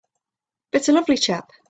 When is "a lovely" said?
0.87-1.15